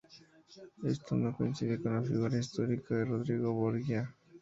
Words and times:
Esto 0.83 1.15
no 1.15 1.31
coincide 1.37 1.79
con 1.79 1.93
la 1.93 2.01
figura 2.01 2.35
histórica 2.39 2.95
de 2.95 3.05
Rodrigo 3.05 3.53
Borgia. 3.53 4.11